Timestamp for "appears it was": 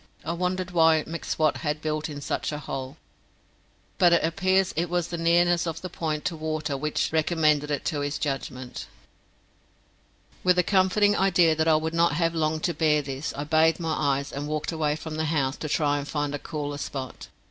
4.23-5.09